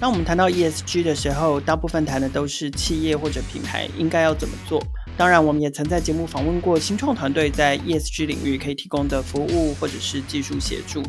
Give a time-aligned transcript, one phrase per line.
[0.00, 4.82] 当我们谈到 ESG 的时候，大部分谈的都是企业或者品牌应该要怎么做。
[5.14, 11.02] 当然，我们也曾在节目访问过新创团队在 ESG 领域可以提供的服务或者是技术协助。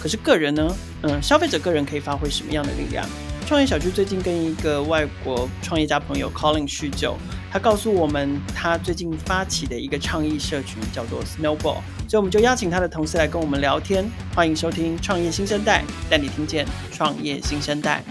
[0.00, 0.74] 可是个人呢？
[1.02, 3.06] 嗯，消费者个人可以发挥什么样的力量？
[3.46, 7.18] 创业小聚最近跟一个外国创业家朋友 Colin 叙旧，
[7.52, 14.10] 他告诉我们他最近发起的一个倡议社群叫做 Snowball，所以我们就邀请他的同事来跟我们聊天。
[14.34, 18.02] 欢迎收听创业新生代，带你听见创业新生代。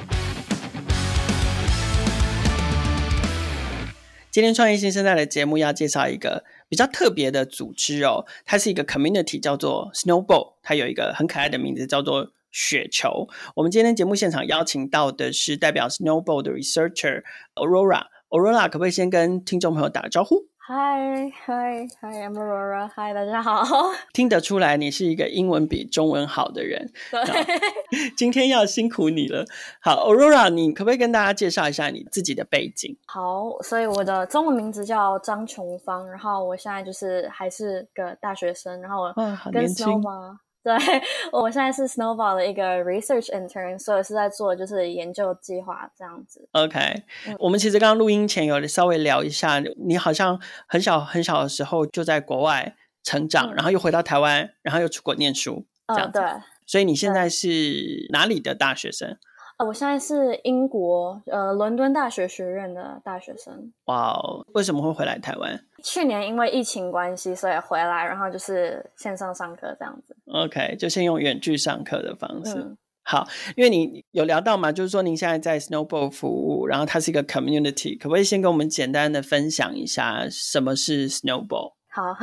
[4.38, 12.32] 今天创业新生代的节目要介绍一个比较特别的组织哦，它是一个 community，叫做 Snowball，它有一个很可爱的名字叫做。
[12.52, 17.23] 雪球，我们今天节目现场邀请到的是代表 Snowball 的 researcher
[17.55, 18.04] Aurora。
[18.30, 22.89] Aurora 可不可以先跟听众朋友打个招呼？Hi, hi, hi, I'm Aurora.
[22.89, 23.63] Hi，大家好。
[24.12, 26.91] 听得出来你是一个英文比中文好的人。
[27.09, 29.45] 对，今天要辛苦你了。
[29.80, 32.98] 好，Aurora，你可不可以跟大家介绍一下你自己的背景？
[33.05, 39.13] 好，所以我的中文名字叫张琼芳，然后我现在就是还是个大学生，然后我
[39.54, 40.35] 跟 Snowball
[40.68, 41.01] 对，
[41.32, 46.46] 我现在是 Snowball 的一个 research intern，所以是在做就是研究计划这样子。
[46.51, 46.77] OK，、
[47.26, 56.20] 嗯、我们其实刚刚录音前有稍微聊一下，你好像很小很小的时候就在国外成长，嗯、然后又回到台湾，然后又出国念书，这样子。
[56.20, 59.18] 嗯、对，所以你现在是哪里的大学生？
[59.58, 63.74] 呃，我现在是英国呃伦敦大学学院的大学生。
[63.86, 65.59] 哇哦，为什么会回来台湾？
[65.84, 70.16] 去年因为疫情关系，所以回来，然后就是线上上课这样子。
[70.28, 72.53] OK，就先用远距上课的方式。
[72.53, 81.76] 嗯、好，因为你有聊到嘛，就是说您现在在 Snowball 服务，然后它是一个 community，可不可以先跟我们简单的分享一下什么是 Snowball？
[81.97, 82.16] 好，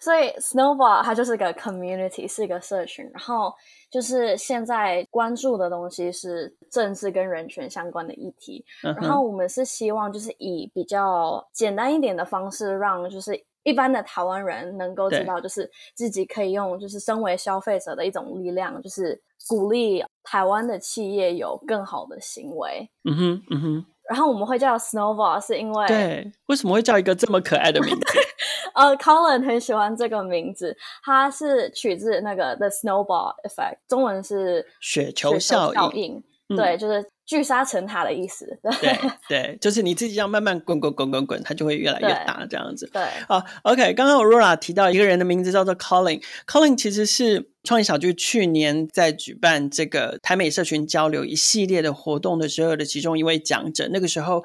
[0.00, 3.52] 所以 Snowball 它就是个 community，是一个社群，然后。
[3.90, 22.90] 就是现在关注的东西是政治跟人权相关的议题，嗯、然后我们是希望就是以比较简单一点的方式，让就是一般的台湾人能够知道，就是自己可以用就是身为消费者的一种力量，就是鼓励台湾的企业有更好的行为。
[23.04, 23.86] 嗯哼，嗯哼。
[24.08, 28.06] 然后我们会叫 Snowball，是因为对，为什么会叫一个这么可爱的名字？
[28.74, 36.22] 呃、uh,，Colin 很喜欢这个名字，它是取自那个 The Snowball Effect，中文是雪球效应。
[36.48, 38.58] 对，就是聚沙成塔的意思。
[38.80, 38.98] 对
[39.28, 42.88] 对，就是你自己这样慢慢滚滚滚滚滚，它就会越来越大，这样子。
[42.92, 43.94] 对，好、uh,，OK。
[43.94, 54.44] 刚刚 Aurora 提到一个人的名字叫做 Colin，Colin 其实是创意小聚去年在举办这个台美社群交流一系列的活动的时候的其中一位讲者，那个时候。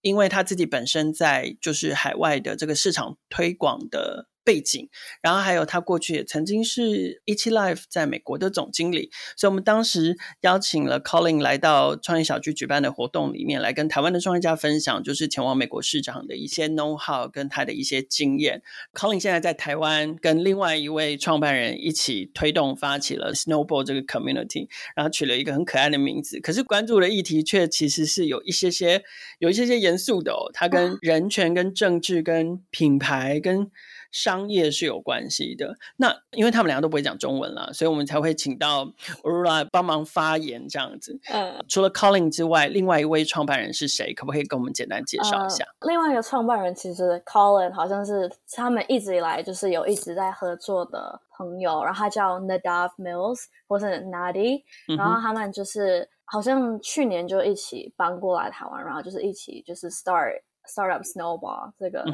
[0.00, 4.88] 因为他自己本身在就是海外的这个市场推广的背景，
[5.20, 18.62] 然后还有他过去也曾经是 ETLife 在美国的总经理，所以我们当时邀请了 Colin 来到创业小区举办的活动里面来跟台湾的创业家分享，就是前往美国市场的一些 know how 跟他的一些经验。
[18.94, 29.02] Colin 现在在台湾跟另外一位创办人一起推动发起了 Snowball 这个 community，然后取了一个很可爱的名字，可是关注的议题却其实是有一些些
[29.40, 33.70] 有一些些严肃的哦，他跟人权、跟政治、跟品牌、跟
[34.12, 38.84] 商业是有关系的，那因为他们两个都不会讲中文了，所以我们才会请到
[39.22, 41.18] Aurora 帮忙发言这样子。
[41.32, 44.12] 嗯，除了 Colin 之外，另外一位创办人是谁？
[44.12, 45.64] 可不可以跟我们简单介绍一下？
[45.78, 54.62] 呃，另外一个创办人其实 Colin 好像是他们一直以来就是有一直在合作的朋友，然后他叫 Nadav Mills 或是 Nadi，
[54.98, 62.04] 然后他们就是好像去年就一起搬过来台湾，然后就是一起就是 start startup Snowball 这个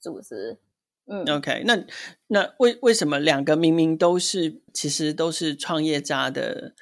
[0.00, 0.52] 组织。
[0.52, 0.58] 嗯
[1.08, 1.78] 嗯，OK，那
[2.28, 6.74] 那为为什么两个明明都是其实都是创业家的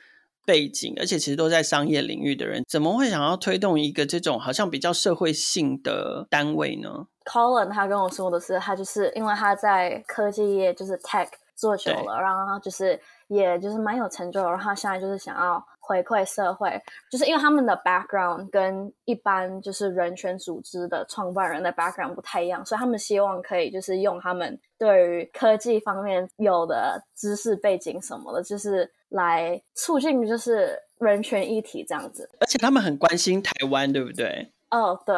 [0.45, 15.65] 背景，而且其实都在商业领域的人，怎么会想要推动一个这种好像比较社会性的单位呢？Colin 他跟我说的是，他就是因为他在科技业就是 tech 做久了，然后就是也就是蛮有成就，然后他现在就是想要。
[15.87, 32.29] 回馈社会，就是因为他们的 background 跟一般就是人权组织的创办人的 background 不太一样，所以他们希望可以就是用他们对于科技方面有的知识背景什么的，就是来促进就是人权议题这样子。
[32.41, 34.53] 而且他们很关心台湾，对不对？
[34.71, 35.15] 哦，oh, 对，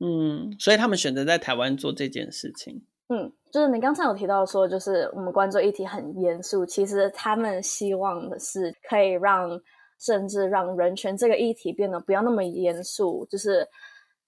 [0.00, 2.84] 嗯，所以他们选择在台湾做这件事情。
[3.08, 9.58] 嗯，就是你刚才有提到说，就是我们关注议题很严肃，其实他们希望的是可以让。
[10.02, 13.64] 甚至让人权这个议题变得不要那么严肃，就是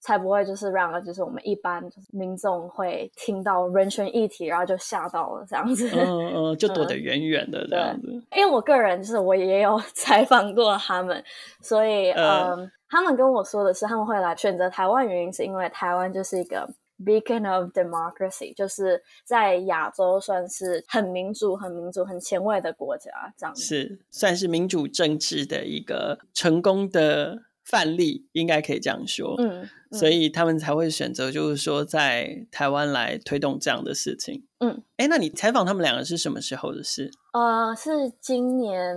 [0.00, 8.06] 才不会就是让就是我们一般就是民众会听到人权议题，然后就吓到了这样子，嗯嗯，就躲得远远的这样子。
[8.36, 11.24] 因为我个人就是我也有 采访过他们，
[11.60, 16.68] 所以嗯，嗯，他们跟我说的是他们会来选择台湾，原因是因为台湾就是一个
[17.02, 27.44] beacon of democracy，就是在亚洲算是很民主、很民主、很前卫的国家，这样子是算是民主政治的一个成功的。
[27.66, 37.10] 范例应该可以这样说，嗯，嗯，所以他们才会选择，就是说在台湾来推动这样的事情，嗯，哎，那你采访他们两个是什么时候的事？
[37.34, 38.96] 呃，是今年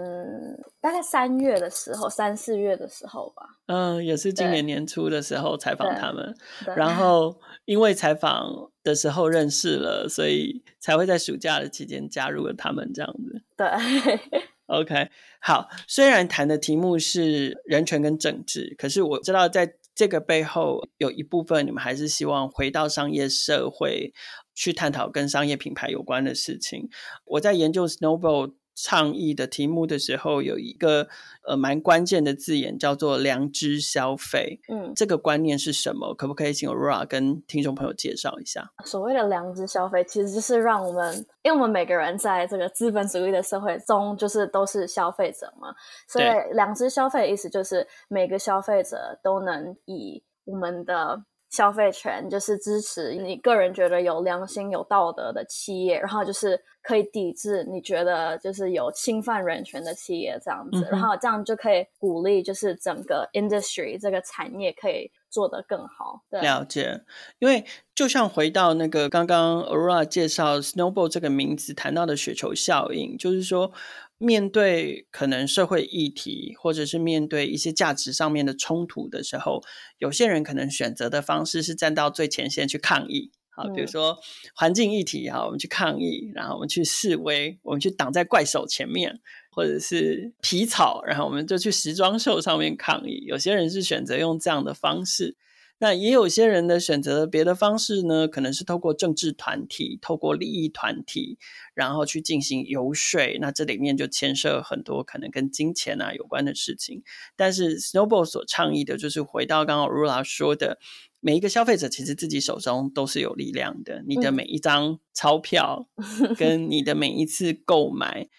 [0.80, 6.33] 大概三月的时候，三四月的时候吧，嗯，也是今年年初的时候采访他们，
[6.77, 13.68] 然后因为采访的时候认识了，所以才会在暑假的期间加入了他们这样子，对。
[14.68, 15.09] OK，
[15.42, 15.69] 好。
[15.88, 24.13] 虽然谈的题目是人权跟政治，可是我知道在这个背后有一部分，你们还是希望回到商业社会
[24.53, 26.88] 去探讨跟商业品牌有关的事情。
[27.25, 31.07] 我在研究 Snowball 倡议的题目的时候，有一个
[31.47, 34.62] 呃蛮关键的字眼叫做良知消费。
[34.69, 36.13] 嗯，这个观念是什么？
[36.13, 38.71] 可不可以请 Aurora 跟听众朋友介绍一下？
[38.85, 45.73] 所谓的良知消费，其实就是让我们，因为我们每个人在这个资本主义的社会中，就是都是消费者嘛。
[46.07, 51.23] 所以良知消费的意思就是每个消费者都能以我们的。
[51.49, 66.21] 消费权就是支持你个人觉得有良心、有道德的企业，然后就是可以抵制你觉得就是有侵犯人权的企业这样子，嗯、然后这样就可以鼓励就是整个 industry 这个产业可以做得更好。
[66.29, 67.01] 对，了解，
[67.39, 67.65] 因为
[67.95, 73.71] 就像回到那个刚刚 Aurora 介绍 Snowball 这个名字谈到的雪球效应，就是说。
[74.17, 79.63] 面对可能社会议题，或者是面对一些价值上面的冲突的时候，
[79.97, 83.31] 有些人可能选择的方式是站到最前线去抗议。
[83.49, 84.17] 好，比如说
[84.55, 89.19] 环境议题，哈，我们去抗议，然后我们去示威，我们去挡在怪手前面，
[89.51, 93.23] 或者是皮草，然后我们就去时装秀上面抗议。
[93.25, 95.35] 有些人是选择用这样的方式。
[95.79, 101.38] 那也有些人的选择别的方式呢，可能是透过政治团体、透过利益团体，
[101.75, 103.21] 然后去进行游说。
[103.39, 107.03] 那这里面就牵涉很多可能跟金钱啊有关的事情。
[107.35, 110.79] 但是 Snowball 所倡议的就是回到刚刚 Aurora 说的，
[111.19, 114.03] 每一个消费者其实自己手中都是有力量的。
[114.07, 115.88] 你的每一张钞票，
[116.39, 118.30] 跟你的每一次购买，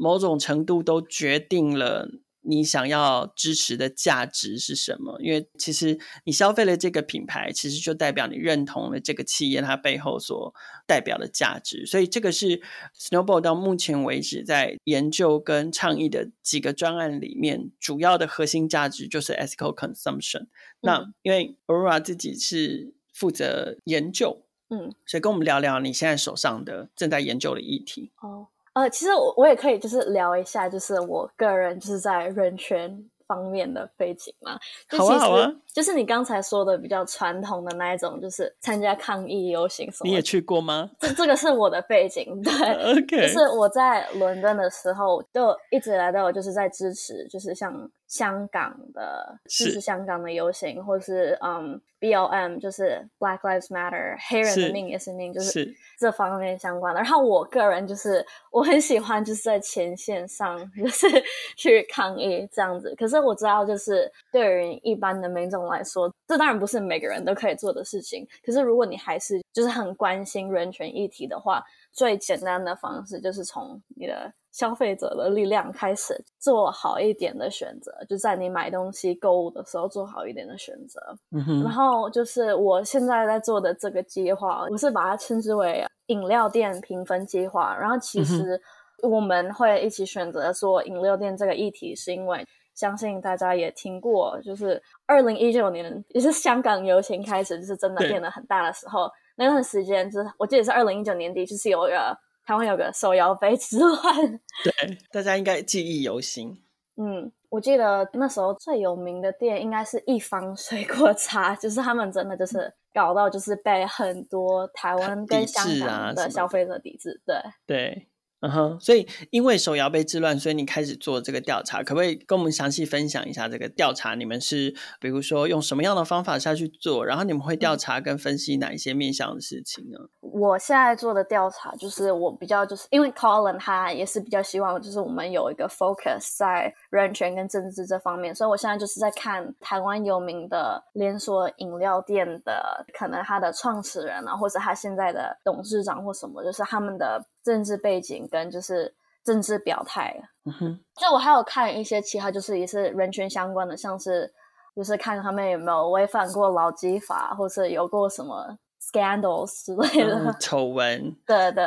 [0.00, 2.08] 某种程度都决定了。
[2.48, 5.20] 你想要支持的价值是什么？
[5.20, 10.54] 因为其实你消费了这个品牌，其实就代表你认同了这个企业它背后所
[10.86, 11.84] 代表的价值。
[11.84, 12.62] 所以这个是
[12.98, 20.44] Snowball 到目前为止在研究跟倡议的几个专案里面，主要的核心价值就是 ethical consumption。
[20.44, 20.48] 嗯。
[20.80, 28.10] 那因为 Aurora 自己是负责研究，嗯，所以跟我们聊聊你现在手上的正在研究的议题。
[28.22, 28.48] 哦。
[28.78, 34.58] 呃，其实我我也可以就是聊一下，就是我个人就是在人权方面的背景嘛。
[34.88, 35.50] 好啊，好啊。
[35.74, 40.08] 就是你刚才说的比较传统的那一种，就是参加抗议游行什么。
[40.08, 40.88] 你也去过吗？
[41.00, 42.52] 这这个是我的背景，对。
[42.96, 43.22] OK。
[43.22, 47.72] 就是我在伦敦的时候，就一直来到，就是在支持，就是像
[48.08, 57.00] 香港的支持香港的游行，或是嗯 BLM，就是 Black Lives Matter，黑人的命也是命，就是这方面相关的。
[57.00, 61.06] 然后我个人就是我很喜欢就是在前线上就是
[61.56, 62.94] 去抗议这样子。
[62.96, 65.58] 可是我知道，就是对于一般的民众。
[65.68, 68.24] 来说，这当然不是每个人都可以做的事情。
[68.44, 77.90] 可是，如果你还是就是很关心人权议题的话，最简单的方式就是从你的消费者的力量开始，做好一点的选择。
[78.06, 81.00] 就在你买东西、购物的时候，做好一点的选择。
[81.30, 81.62] 嗯。
[81.62, 87.74] 然后就是我现在在做的这个计划，我是把它称之为饮料店评分计划。
[87.80, 88.60] 然后其实
[89.02, 92.46] 我们会一起选择做饮料店这个议题，是因为。
[92.78, 102.16] 相信大家也听过，就是二零一九年也是香港游行开始，就是真的变得很大的时候，那段时间就是我记得是二零一九年底，就是有一个
[102.46, 106.62] 台湾有个手摇杯之乱，对， 大家应该记忆犹新。
[106.96, 118.08] 嗯，我记得那时候最有名的店应该是一方水果茶， 就是他们真的就是搞到就是被很多台湾跟香港的消费者抵制，对对。
[118.40, 124.14] 嗯哼，所以因为手摇杯之乱，所以你开始做这个调查，可不可以跟我们详细分享一下这个调查？
[124.14, 127.04] 你们是比如说用什么样的方法下去做？
[127.04, 129.98] 然后你们会调查跟分析哪一些面向的事情呢？
[130.20, 147.20] 我现在做的调查就是我比较就是因为 Colin 他也是比较希望就是我们有一个 focus 在人权跟政治这方面，所以我现在就是在看台湾有名的连锁饮料店的可能他的创始人啊，或者他现在的董事长或什么，就是他们的。
[147.48, 150.14] 政治背景跟就是政治表态，
[150.44, 154.30] 嗯哼，就我还有看一些其他，就是也是人权相关的，像是
[154.76, 161.66] 就是看他们有没有违反过劳基法，或是有过什么 scandals 之类的、嗯、丑闻，对对，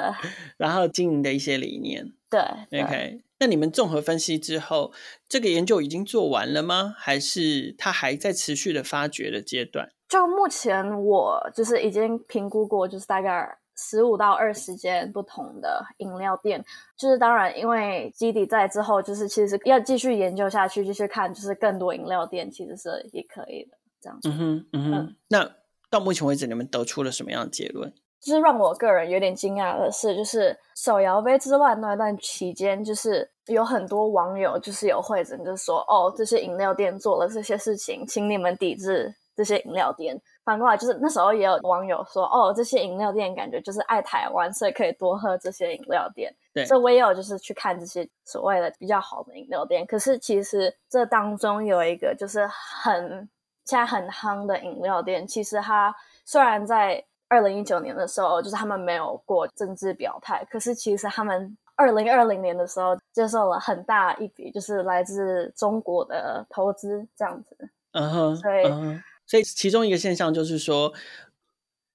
[0.57, 3.23] 然后经营的一些理念，对，对，OK。
[3.39, 4.93] 那你们综合分析之后，
[5.27, 6.93] 这个研究已经做完了吗？
[6.95, 9.89] 还是它还在持续的发掘的阶段？
[10.07, 13.57] 就目前我就是已经评估过，就是大概。
[13.81, 16.63] 十五到二十间不同的饮料店，
[16.95, 24.29] 就是当然，因为基底在之后，就是其实要继续研究下去，继续看，就是更多饮料店其实是也可以的，这样子。
[24.29, 24.93] 嗯哼，嗯哼。
[24.93, 25.51] 嗯，那
[25.89, 27.91] 到目前为止，你们得出了什么样的结论？
[28.21, 40.21] 就是让我个人有点惊讶的是，就是手摇杯之乱那段期间，就是有很多网友就是有会诊，就是说，哦，这些饮料店做了这些事情，请你们抵制这些饮料店。
[40.43, 46.33] 反过来就是那时候也有网友说，哦，这些饮料店感觉就是爱台湾，所以可以多喝这些饮料店。
[46.51, 49.86] 对，所以我也有就是去看这些所谓的比较好的饮料店。
[49.86, 53.29] 可是其实这当中有一个就是很
[53.65, 55.95] 现在很夯的饮料店，其实它
[56.25, 67.69] 虽然在二零一九年的时候就是他们没有过政治表态，可是其实他们二零二零年的时候接受了很大一笔就是来自中国的投资，这样子。
[67.91, 68.63] 嗯哼，所以。
[68.65, 69.01] Uh huh.
[69.31, 70.93] 所以，其中一个现象就是说，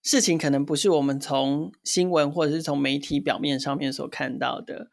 [0.03, 4.89] 事情可能不是我们从新闻或者是从媒体表面上面所看到的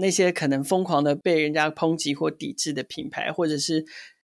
[0.00, 3.84] 那些可能疯狂的被人家抨击或抵制的品牌，或者是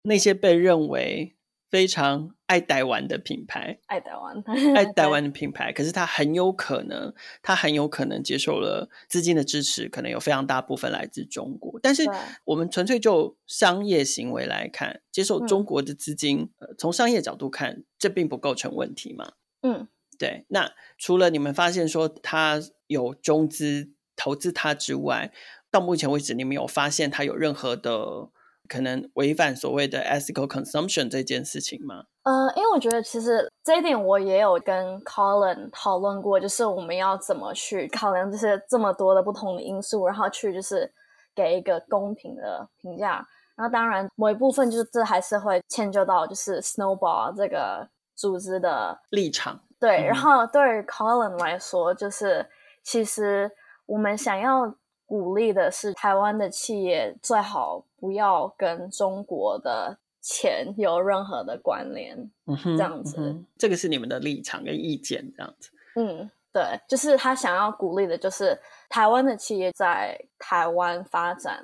[0.05, 1.37] 那些被认为。
[1.73, 4.45] 非常爱台湾的品牌，爱台湾，
[4.77, 11.81] 爱台湾的品牌，可是他很有可能，他很有可能接受了资金的支持，可能有非常大部分来自中国。
[11.83, 12.05] 但是
[12.45, 19.33] 我们纯粹就商业行为来看，接受中国的资金，嗯呃，从商业角度看，这并不构成问题嘛？
[19.63, 19.89] 嗯，
[20.19, 20.45] 对。
[20.49, 25.33] 那除了你们发现说他有中资投资他之外，
[25.71, 28.29] 到目前为止，你们有发现他有任何的？
[28.73, 32.05] 可能违反所谓的 ethical consumption 这件事情吗？
[32.23, 40.91] 呃，因为我觉得其实这一点我也有跟 Colin 讨论过，就是我们要怎么去考量这些这么多的不同的因素，然后去就是
[41.35, 43.23] 给一个公平的评价。
[43.55, 47.87] 然后当然某一部分就是这还是会迁就到就是 Snowball 这个
[48.17, 49.61] 组织的立场。
[49.79, 52.49] 对，嗯、然后对于 Colin 来说，就是
[52.83, 53.51] 其实
[53.85, 54.75] 我们想要。
[55.13, 62.17] 鼓励的是台湾的企业最好不要跟中国的钱有任何的关联，
[62.47, 65.69] 这样子，嗯，这个是你们的立场跟意见，这样子。
[65.97, 71.63] 嗯，对，就是他想要鼓励的，就是台湾的企业在台湾发展，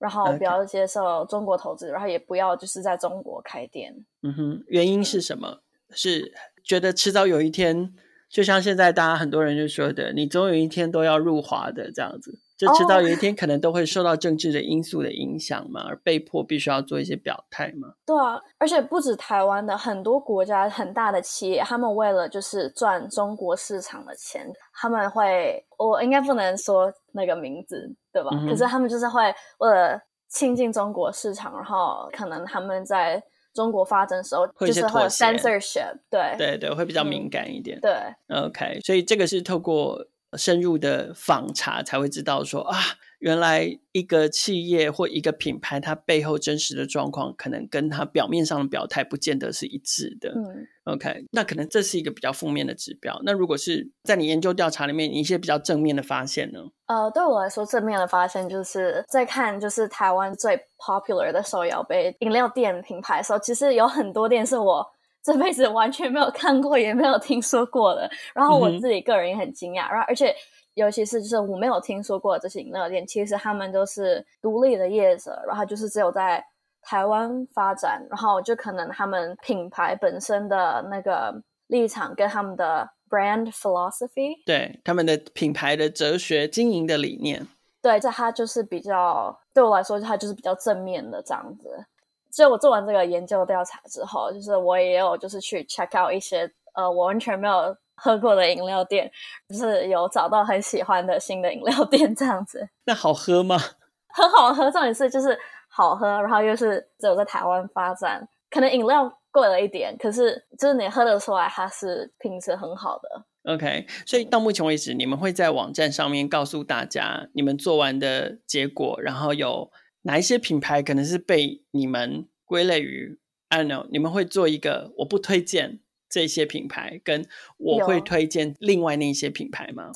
[0.00, 3.94] 然后不要接受中国投资.然后也不要就是在中国开店。
[4.22, 5.60] 嗯哼，原因是什么？
[5.90, 7.94] 是觉得迟早有一天，
[8.28, 12.40] 就像现在大家很多人就说的，你总有一天都要入华的这样子。
[12.60, 17.94] 就知道有一天可能都会受到政治的因素的影响嘛，而被迫必须要做一些表态嘛。
[18.04, 28.28] 对啊，而且不止台湾的很多国家很大的企业，他们为了就是赚中国市场的钱，他们会，我应该不能说那个名字，对吧？
[28.32, 29.98] 嗯、可是他们就是会为了
[30.28, 33.22] 亲近中国市场，然后可能他们在
[33.54, 37.78] 中国发展的时候就是会 censorship，对对对，会比较敏感一点。
[37.78, 40.06] 嗯、对，OK，所以这个是透过。
[40.38, 42.78] 深入的访查才会知道说啊，
[43.18, 50.30] 原来一个企业或一个品牌，它背后真实的状况，可能跟它表面上的表态不见得是一致的。
[50.30, 53.20] 嗯，OK，那可能这是一个比较负面的指标。
[53.24, 56.60] 那如果是在你研究调查里面，你一些比较正面的发现呢？
[56.86, 64.86] 呃，对我来说，正面的发现就是在看就是台湾最 popular 的手摇杯饮料店品牌的时候，其实有很多店是我。
[65.22, 68.10] 这辈子完全没有看过，也没有听说过的。
[68.34, 69.90] 然后我自己个人也很惊讶。
[69.90, 70.34] 然后，而且
[70.74, 76.44] 尤其是就是我没有听说过这些饮料店，其实他们都是独立的业者，然后就是只有在
[76.82, 78.06] 台湾发展。
[78.08, 87.46] 然后就可能他们品牌本身的那个立场跟他们的 brand philosophy，对他们的品牌的哲学经营的理念，
[87.82, 91.86] 对，这它就是比较对我来说，它就是比较正面的这样子。
[92.30, 99.10] 所以我做完这个研究调查之后，就是我也有就是去 check out 一些呃，我完全没有喝过的饮料店，
[99.48, 102.68] 就是有找到很喜欢的新的饮料店这样子。
[102.84, 103.58] 那好喝吗？
[104.14, 113.24] 很好喝，重点是就是好喝，然后又是只有在台湾发展，可能饮料贵了一点，可是就是你喝得出来它是品质很好的。
[113.44, 119.70] OK，所以到目前为止，你们会在网站上面告诉大家你们做完的结果，然后有
[120.02, 127.26] 哪一些品牌可能是被你们归类于 I don't know，你们会做一个我不推荐这些品牌，跟
[127.58, 129.90] 我会推荐另外那些品牌吗？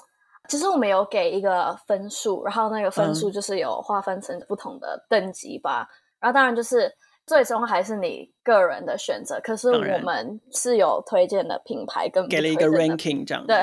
[0.49, 6.93] 其实我们有给一个分数，然后那个分数就是有划分成不同的等级吧，嗯、然后当然就是。
[7.27, 13.47] 最终还是你个人的选择，可是我们是有推荐的品牌跟给了一个 ranking 这样。
[13.47, 13.57] 对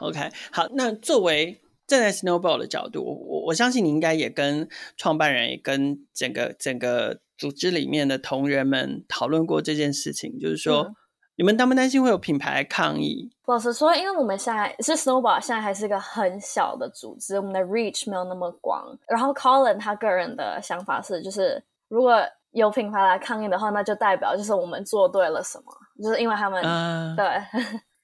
[0.00, 10.94] ，OK，好，那作为站在 Snowball 的角度，我我相信你应该也跟创办人也跟整个整个组织里面的同仁们讨论过这件事情，就是说、嗯、
[11.36, 13.30] 你们担不担心会有品牌抗议？
[13.46, 18.84] 老实说，因为我们现在是 Snowball，现在还是一个很小的组织，我们的 reach 没有那么广。
[19.08, 27.26] 然后 Colin 他个人的想法是，就是如果有品牌来抗议的话，那就代表就是我们做对了什么，就是因为他们、uh, 对，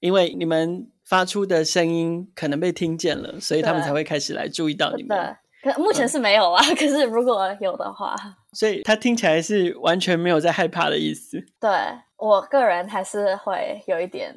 [0.03, 5.37] 因为你们发出的声音可能被听见了，所以他们才会开始来注意到你们。
[5.63, 8.17] 对，可目前是没有啊，uh, 可是如果有的话，
[8.53, 11.39] 所以他听起来是完全没有在害怕的意思。
[11.61, 11.71] 对，
[12.17, 14.35] 我个人还是会有一点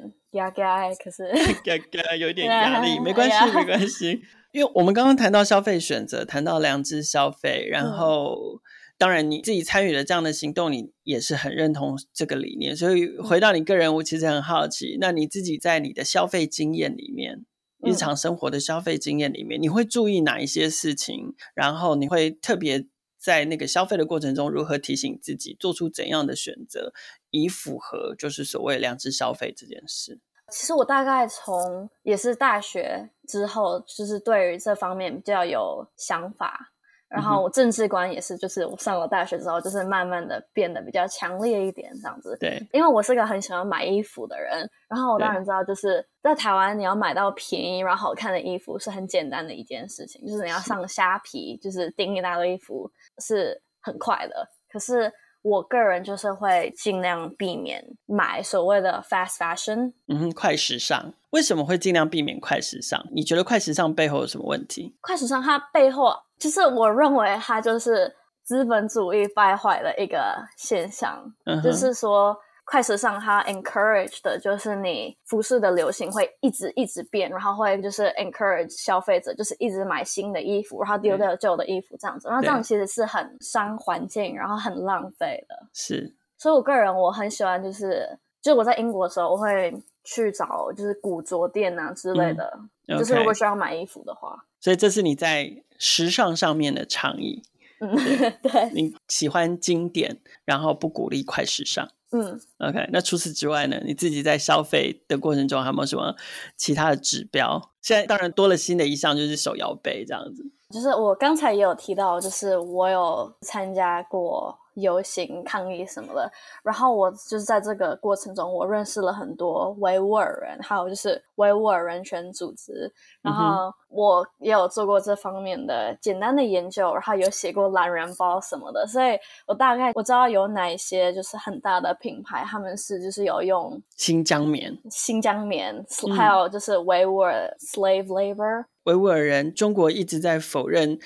[1.02, 1.24] 可是
[2.20, 8.36] 有一点压力， 没关系，没关系，因为我们刚刚谈到消费选择，谈到良知消费，然后。
[8.36, 8.60] 嗯
[8.98, 12.74] 当然，你自己参与了这样的行动，你也是很认同这个理念。
[12.74, 17.44] 所以回到你个人，我其实很好奇，那你自己在你的消费经验里面，
[17.84, 21.34] 日常生活的消费经验里面，你会注意哪一些事情？
[21.54, 22.86] 然后你会特别
[23.20, 26.94] 在那个消费的过程中，如何提醒自己做出怎样的选择，
[27.30, 30.20] 以符合就是所谓良知消费这件事？
[30.50, 36.72] 其实我大概从也是大学之后，就是对于这方面比较有想法。
[37.08, 42.36] 然后我政治观也是，就是我上了大学之后，就是慢慢的变得比较强烈一点，这样子。
[42.40, 54.48] 对，因为我是个很喜欢买衣服的人，然后我当然知道，就是在台湾你要买到便宜然后好看的衣服是很简单的一件事情，就是你要上虾皮，就是订一大堆衣服是很快的。
[54.68, 55.10] 可是
[55.46, 61.14] 我个人就是会尽量避免买所谓的 fast fashion，嗯哼，快时尚。
[61.30, 63.00] 为什么会尽量避免快时尚？
[63.12, 64.96] 你觉得快时尚背后有什么问题？
[65.00, 66.12] 快时尚它背后。
[66.38, 68.12] 其实我认为它就是
[68.42, 85.56] 资本主义败坏的一个现象，嗯、就是说快时尚它 encourage 的就是你服饰的流行会一直一直变，然后会就是 encourage 消费者就是一直买新的衣服，然后丢掉旧的衣服这样子，然后这样其实是很伤环境，然后很浪费的。
[85.72, 92.52] 是，所以我个人我很喜欢，就是就是我在英国的时候，我会去找就是古着店啊之类的，
[92.88, 92.98] 嗯 okay.
[92.98, 94.44] 就是如果需要买衣服的话。
[94.58, 97.44] 所以这是你在时尚上面的倡议，
[97.78, 97.94] 嗯，
[98.42, 101.88] 对，你喜欢经典，然后不鼓励快时尚，
[102.20, 102.88] 嗯，OK。
[102.92, 103.80] 那除此之外呢？
[103.84, 106.14] 你自己在消费的过程中，还有没有什么
[106.56, 107.70] 其他的指标？
[107.82, 110.44] 现在当然多了新的一项，就是手摇杯这样子。
[110.70, 114.58] 就是我刚才也有提到，就是我有参加过。
[114.76, 116.30] 游行抗议什么的，
[116.62, 135.84] 然后我就是在这个过程中，我认识了很多维吾尔人，还有就是维吾尔人权组织，然后我也有做过这方面的简单的研究，然后有写过懒人包什么的，所以我大概我知道有哪一些就是很大的品牌，他们是就是有用新疆棉、新疆棉，
[136.14, 140.98] 还有就是维吾尔 slave labor，维吾尔人，中国一直在否认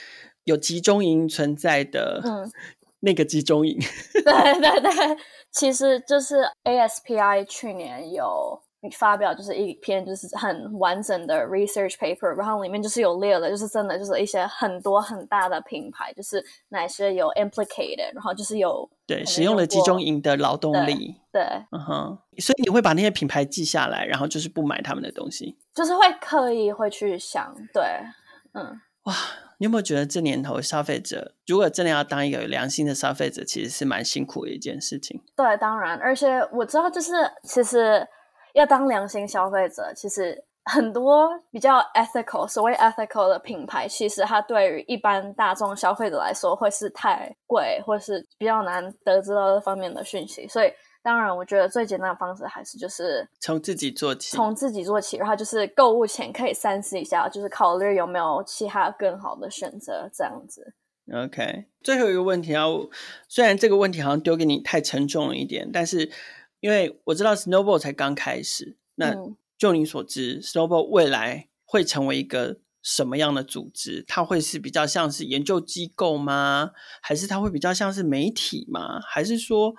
[0.43, 2.51] 有集中营存在的，嗯。
[3.01, 3.79] 那个集中营，
[4.25, 5.17] 对 对对，
[5.51, 8.61] 其实就是 ASPI 去年有
[8.99, 27.83] 发表，就是一篇就是很完整的 research paper，然后里面就是有列了，就是真的就是一些很多很大的品牌，就是哪些有 implicated，然后就是有对使用了集中营的劳动力，对，嗯哼，所以你会把那些品牌记下来，然后就是不买他们的东西，就是会刻意会去想，对，
[28.55, 29.17] 嗯，哇。
[29.59, 35.23] 你有没有觉得这年头消费者如果真的要当一个有良心的消费者，其实是蛮辛苦的一件事情？
[35.37, 38.09] 对，当然，而且我知道，就是其实
[38.55, 50.73] 要当良心消费者，其实很多比较 ethical，所谓 ethical 的品牌，其实它对于一般大众消费者来说会是太贵，或是比较难得知到这方面的讯息，所以。
[51.03, 60.75] 当然，我觉得最简单的方式还是就是从自己做起，从自己做起，然后就是购物前可以三思一下，就是考虑有没有其他更好的选择，这样子。
[61.13, 62.67] OK，最后一个问题啊，
[63.29, 66.11] 虽然这个问题好像丢给你太沉重了一点，但是
[66.61, 69.17] 因为我知道 Snowball 才刚开始，那
[69.59, 74.05] 就你所知，Snowball 未来会成为一个什么样的组织？
[74.07, 76.71] 它会是比较像是研究机构吗？
[77.03, 79.01] 还是它会比较像是媒体吗？
[79.03, 79.75] 还是说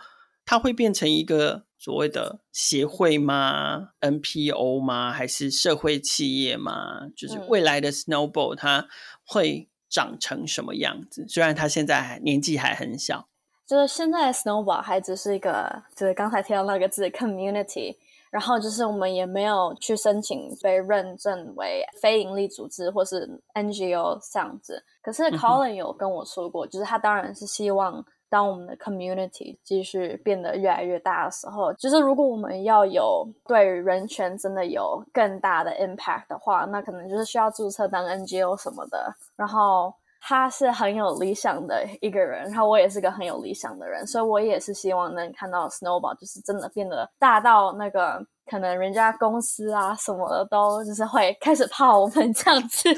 [0.52, 5.10] 它会变成一个所谓的协会吗？NPO 吗？
[5.10, 7.08] 还是社会企业吗？
[7.16, 8.86] 就是未来的 Snowball 它
[9.26, 11.26] 会长成什么样子？
[11.30, 13.30] 虽然它现在还年纪还很小，
[13.66, 17.96] 就是现在的 Snowball 还只是一个，就是刚才提到那个字 community。
[18.30, 24.84] 然后就是我们也没有去申请被认证为非营利组织或是 NGO 这样子。
[25.02, 39.14] 可是 Colin 有跟我说过，嗯、就是他当然是希望当我们的 community 继续变得越来越大的时候，就是如果我们要有对人权真的有更大的 impact 的话，那可能就是需要注册当 NGO 什么的。
[39.36, 39.94] 然后。
[40.24, 52.90] 他是很有理想的一个人，然后我也是个很有理想的人，所以我也是希望能看到 Snowball 就是真的变得大到那个可能人家公司啊什么的都就是会开始怕我们这样子，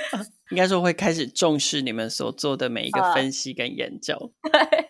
[0.52, 4.32] 应该说会开始重视你们所做的每一个分析跟研究。
[4.42, 4.88] Uh, 对，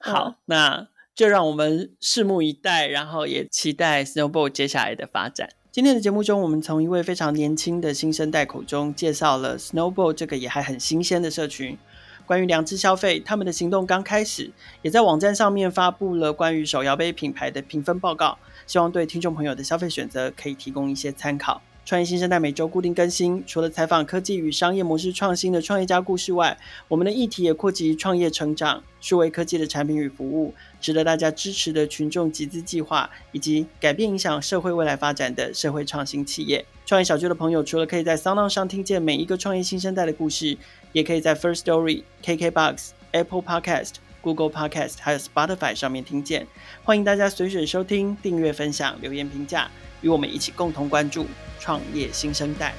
[0.00, 5.50] 好，那就让我们拭目以待，然后也期待 Snowball 接下来的发展。
[5.70, 11.78] 今天的节目中，我们从一位非常年轻的新生代口中介绍了 Snowball 这个也还很新鲜的社群。
[12.26, 14.50] 关于良知消费，他们的行动刚开始，
[14.82, 21.62] 也在网站上面发布了关于手摇杯品牌的评分报告，希望对听众朋友的消费选择可以提供一些参考。
[21.88, 36.62] 创业新生代每周固定更新，除了采访科技与商业模式创新的创业家故事外，我们的议题也扩及创业成长、数位科技的产品与服务，值得大家支持的群众集资计划，以及改变影响社会未来发展的社会创新企业。
[36.84, 40.58] 创业小聚的朋友，除了可以在 Sound 上听见每一个创业新生代的故事，
[40.92, 46.46] 也可以在 First Story、KKBox、Apple Podcast、Google Podcast 还有 Spotify 上面听见。
[46.84, 49.70] 欢迎大家随选收听、订阅、分享、留言、评价。
[50.00, 51.26] 与我们一起共同关注
[51.58, 52.74] 创业新生代。